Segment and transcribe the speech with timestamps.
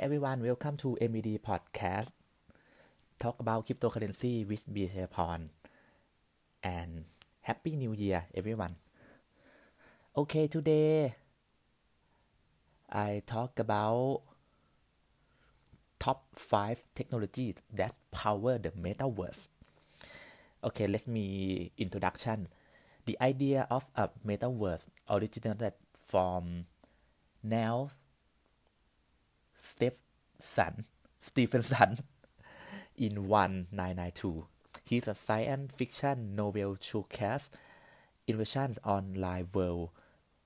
[0.00, 2.14] Everyone, welcome to MED podcast.
[3.18, 5.48] Talk about cryptocurrency with Bitcoin
[6.62, 7.04] and
[7.40, 8.76] happy new year everyone.
[10.16, 11.16] Okay, today
[12.88, 14.22] I talk about
[15.98, 19.48] top 5 technologies that power the metaverse.
[20.62, 22.46] Okay, let me introduction.
[23.04, 26.66] The idea of a metaverse originated from
[29.80, 29.92] Neal
[30.38, 30.84] Stephenson,
[31.20, 31.98] Stephenson
[32.96, 34.46] in 1992.
[34.84, 37.50] He's a science fiction novel showcase
[38.26, 39.90] invention online world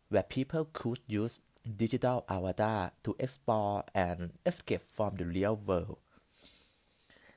[0.08, 1.40] where people could use
[1.76, 5.98] digital avatar to explore and escape from the real world.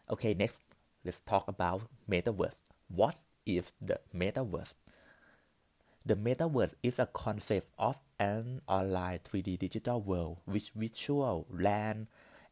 [0.10, 0.62] Okay, next,
[1.04, 2.56] let's talk about metaverse.
[2.88, 4.76] What is the metaverse?
[6.08, 12.06] The metaverse is a concept of an online 3D digital world with visual land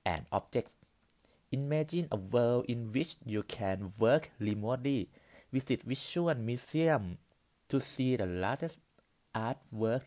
[0.03, 0.78] and objects.
[1.52, 5.11] Imagine a world in which you can work remotely,
[5.52, 7.19] visit visual museum
[7.69, 8.80] to see the latest
[9.36, 10.02] artwork,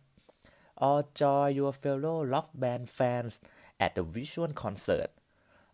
[0.77, 3.41] or join your fellow rock band fans
[3.79, 5.13] at the visual concert,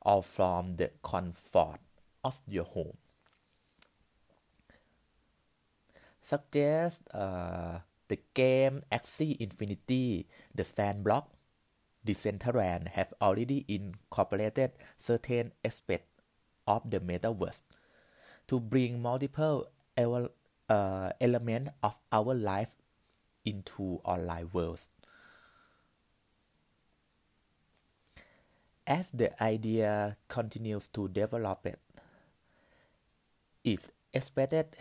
[0.02, 1.78] all from the comfort
[2.22, 2.98] of your home.
[6.22, 7.78] Suggest uh,
[8.08, 11.28] the game Axie Infinity, the Sandbox,
[12.06, 16.10] Decentraland have already incorporated certain aspects
[16.66, 17.62] of the metaverse
[18.48, 22.74] to bring multiple uh, elements of our life
[23.44, 24.90] into online worlds.
[28.86, 31.78] As the idea continues to develop, it
[33.62, 34.74] is expected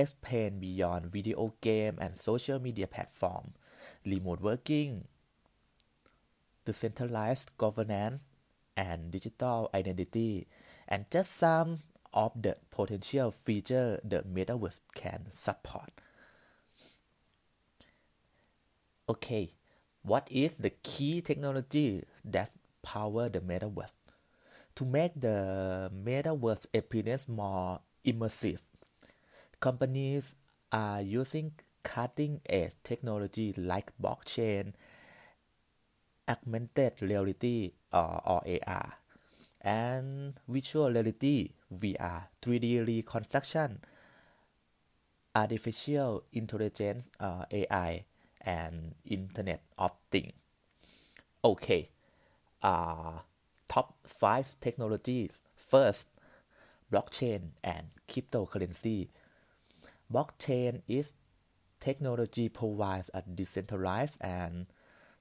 [0.00, 3.52] expand beyond video game and social media platform,
[4.04, 5.04] remote working,
[6.64, 8.22] decentralized governance,
[8.76, 10.46] and digital identity,
[10.88, 11.80] and just some
[12.12, 15.90] of the potential features the metaverse can support.
[19.08, 19.54] Okay,
[20.02, 22.50] what is the key technology that
[22.82, 23.92] power the metaverse?
[24.76, 28.60] To make the metaverse experience more immersive,
[29.60, 30.36] companies
[30.72, 34.72] are using cutting edge technology like blockchain,
[36.28, 38.94] augmented reality or, or AR,
[39.60, 43.80] and virtual reality VR, 3D reconstruction,
[45.34, 48.04] artificial intelligence uh, AI,
[48.40, 50.32] and Internet of Things.
[51.44, 51.90] Okay,
[52.62, 53.20] uh,
[53.68, 55.30] top 5 technologies.
[55.56, 56.08] First,
[56.92, 59.08] blockchain and cryptocurrency
[60.12, 61.14] Blockchain is
[61.78, 64.66] technology provides a decentralized and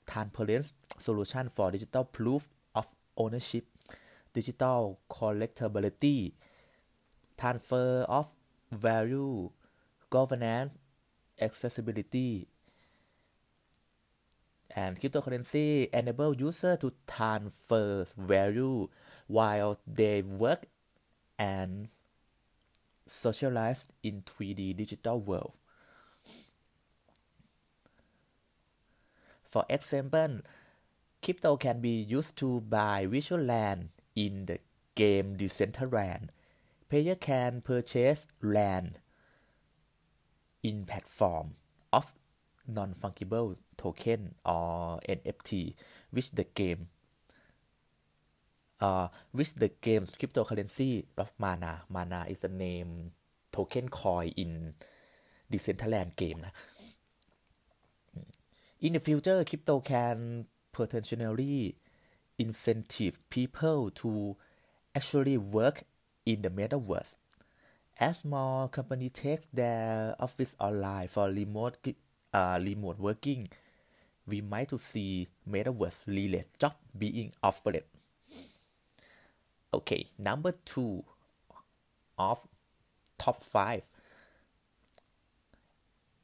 [0.07, 3.66] transparent solution for digital proof of ownership,
[4.33, 6.33] digital collectability,
[7.38, 8.28] transfer of
[8.72, 9.49] value,
[10.09, 10.73] governance,
[11.39, 12.47] accessibility,
[14.75, 18.88] and cryptocurrency enable users to transfer value
[19.28, 20.66] while they work
[21.38, 21.89] and
[23.09, 25.53] socialized in 3D digital world.
[29.44, 30.42] For example,
[31.24, 34.59] crypto can be used to buy virtual land in the
[34.96, 36.30] game Decentraland.
[36.88, 39.00] Player can purchase land
[40.62, 41.56] in platform
[41.91, 42.14] of
[42.68, 45.74] non-fungible token or NFT
[46.12, 46.90] which the game
[48.81, 51.84] uh, which the game's cryptocurrency of Mana.
[51.90, 53.12] Mana is a name
[53.51, 54.73] token coin in
[55.51, 56.45] Decentraland game.
[58.81, 61.75] In the future, crypto can potentially
[62.38, 64.38] incentive people to
[64.96, 65.84] actually work
[66.25, 67.16] in the metaverse.
[68.00, 71.78] As more companies take their office online for remote
[72.34, 73.49] uh, remote working,
[74.26, 77.84] we might to see metaverse related job being offered.
[79.71, 81.03] Okay, number two
[82.17, 82.39] of
[83.17, 83.83] top five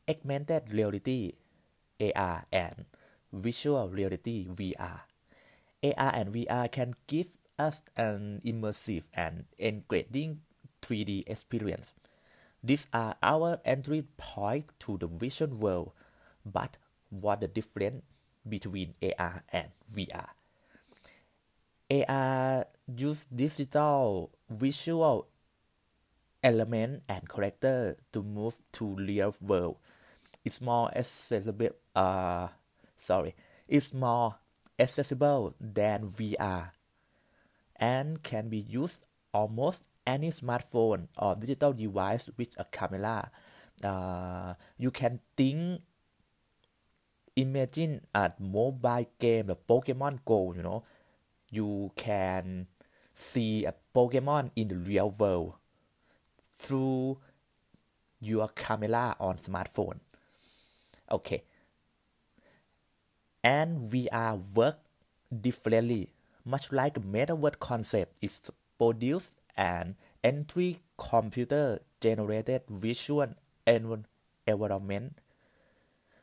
[0.09, 1.33] augmented reality
[1.99, 2.85] AR and
[3.31, 5.01] visual reality VR.
[5.83, 10.41] AR and VR can give us an immersive and engaging
[10.81, 11.93] 3D experience.
[12.63, 15.91] These are our entry point to the vision world,
[16.43, 16.77] but
[17.11, 18.01] what the difference
[18.47, 20.29] between AR and VR?
[21.91, 25.27] AR use digital visual
[26.43, 29.77] element and character to move to real world.
[30.43, 31.69] It's more accessible.
[31.95, 32.49] Uh,
[32.95, 33.35] sorry,
[33.67, 34.35] it's more
[34.77, 36.71] accessible than VR
[37.75, 39.03] and can be used
[39.33, 43.31] almost any smartphone or digital device with a camera.
[43.83, 45.81] Uh, you can think,
[47.35, 50.53] imagine a mobile game, the Pokemon Go.
[50.53, 50.83] You know,
[51.49, 52.67] you can
[53.15, 55.53] see a Pokemon in the real world
[56.41, 57.17] through
[58.19, 59.99] your camera on smartphone.
[61.11, 61.43] Okay.
[63.43, 64.79] And VR work
[65.41, 66.09] differently,
[66.43, 73.27] much like metaverse concept is produced and entry computer generated visual
[73.67, 75.19] environment.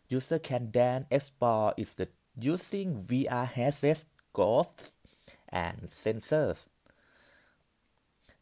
[0.09, 4.93] User can then explore it using VR headsets, ghosts,
[5.49, 6.67] and sensors.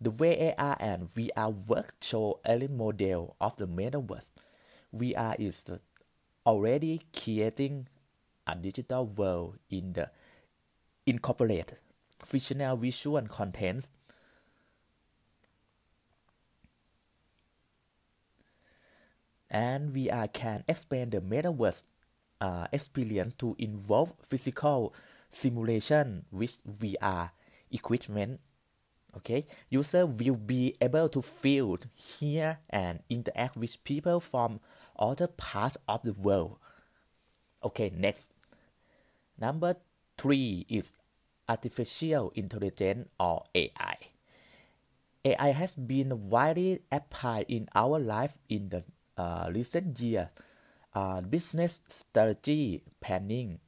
[0.00, 4.30] The way AR and VR work show early model of the metaverse.
[4.94, 5.64] VR is
[6.46, 7.88] already creating
[8.46, 10.10] a digital world in the
[11.06, 11.74] incorporate
[12.24, 13.88] fictional visual content
[19.50, 21.82] and VR can expand the metaverse
[22.40, 24.94] uh, experience to involve physical
[25.28, 27.30] simulation with VR
[27.70, 28.40] equipment.
[29.16, 34.60] Okay, user will be able to feel, hear, and interact with people from
[34.96, 36.58] other parts of the world.
[37.64, 38.30] Okay, next.
[39.38, 39.76] Number
[40.16, 40.96] three is
[41.48, 43.96] artificial intelligence or AI.
[45.24, 48.84] AI has been widely applied in our life in the
[49.18, 50.28] uh, recent years.
[50.92, 53.60] Uh, business strategy planning,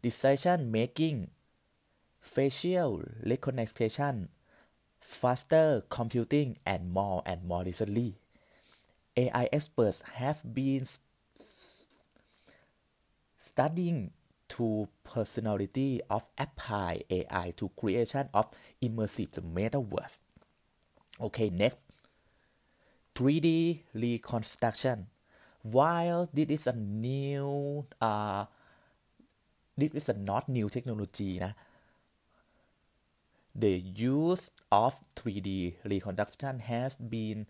[0.00, 1.28] decision making,
[2.20, 4.28] facial recognition,
[5.00, 8.16] faster computing, and more and more recently.
[9.16, 10.86] AI experts have been
[13.38, 14.12] studying
[14.48, 18.46] to personality of apply AI to creation of
[18.82, 20.18] immersive metaverse.
[21.20, 21.86] Okay, next.
[23.14, 25.06] 3D reconstruction.
[25.62, 28.46] While this is a new, uh,
[29.76, 31.52] this is a not new technology, นะ
[33.54, 37.46] the use of 3D reconstruction has been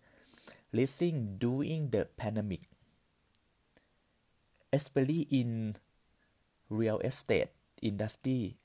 [0.73, 2.63] rising during the pandemic,
[4.73, 5.77] especially in
[6.69, 7.49] real estate
[7.83, 8.57] industry.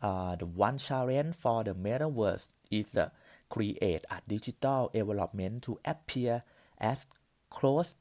[0.00, 3.10] Uh, the one challenge for the metaverse is to
[3.48, 6.42] create a digital environment to appear
[6.78, 7.06] as
[7.50, 7.94] close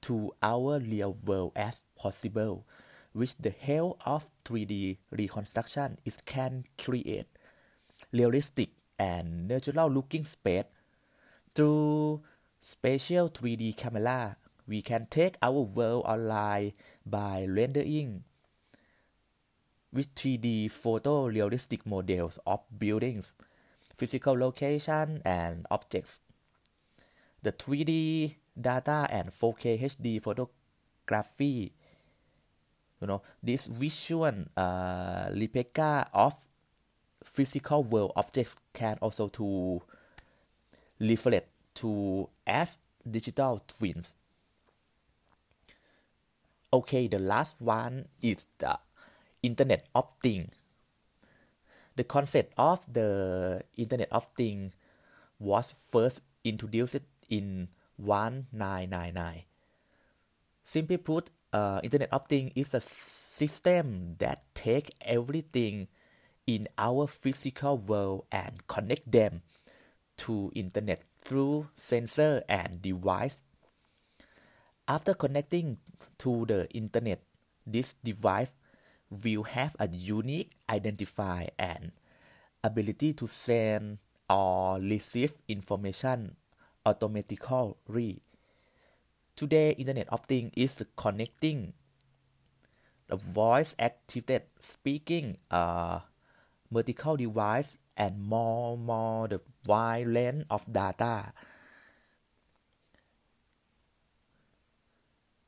[0.00, 2.66] to our real world as possible.
[3.14, 7.26] With the help of 3D reconstruction, it can create
[8.12, 10.64] realistic and natural looking space.
[11.54, 12.22] Through
[12.60, 16.72] spatial 3D camera, we can take our world online
[17.04, 18.24] by rendering
[19.92, 23.32] with 3D photorealistic models of buildings
[23.98, 26.20] physical location and objects.
[27.42, 31.72] The 3D data and 4K HD photography,
[33.00, 36.34] you know, this visual uh, replica of
[37.22, 39.80] physical world objects can also to
[40.98, 42.78] reflect to as
[43.08, 44.14] digital twins.
[46.72, 48.78] Okay, the last one is the
[49.42, 50.54] Internet of Things.
[51.96, 54.74] The concept of the Internet of Things
[55.38, 57.00] was first introduced
[57.30, 59.42] in 1999.
[60.64, 65.88] Simply put, uh, Internet of Things is a system that takes everything
[66.46, 69.42] in our physical world and connect them
[70.16, 73.42] to internet through sensor and device.
[74.88, 75.76] After connecting
[76.18, 77.22] to the internet,
[77.66, 78.50] this device
[79.10, 81.92] will have a unique identifier and
[82.64, 86.36] ability to send or receive information
[86.84, 88.22] automatically.
[89.38, 91.70] Today, Internet of Things is connecting
[93.06, 96.02] the voice activated speaking uh,
[96.74, 101.30] vertical device and more more the wide range of data.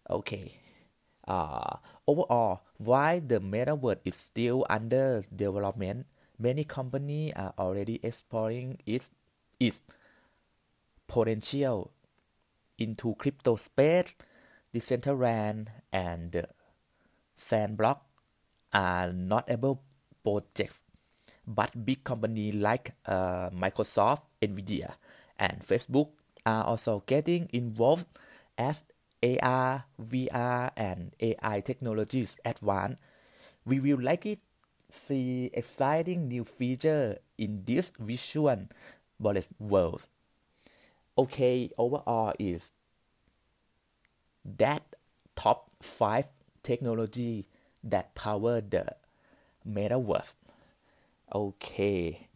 [0.08, 0.54] Okay.
[1.26, 6.06] Uh, overall, while the metaverse is still under development,
[6.38, 9.10] many companies are already exploring its,
[9.58, 9.82] its
[11.08, 11.90] potential
[12.80, 14.16] into crypto space,
[14.74, 16.46] Decentraland, and
[17.36, 18.00] Sandbox
[18.72, 19.82] are notable
[20.24, 20.82] projects.
[21.46, 24.94] But big companies like uh, Microsoft, Nvidia,
[25.38, 26.10] and Facebook
[26.46, 28.06] are also getting involved
[28.56, 28.84] as
[29.22, 32.98] AR, VR, and AI technologies advance,
[33.64, 34.38] we will likely
[34.90, 38.68] see exciting new features in this visual
[39.18, 40.08] bullet world
[41.19, 42.71] Okay, overall is
[44.57, 44.83] that
[45.35, 46.27] top 5
[46.63, 47.47] technology
[47.83, 48.95] that power the
[49.67, 50.35] metaverse.
[51.33, 52.27] Okay.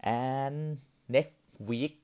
[0.00, 2.00] And next week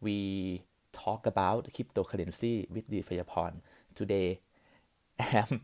[0.00, 3.62] we talk about cryptocurrency with the Fayapon.
[3.94, 4.40] Today,
[5.18, 5.62] am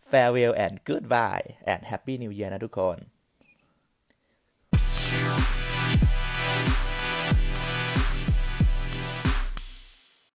[0.00, 2.98] farewell and goodbye and happy new year นะทุกคน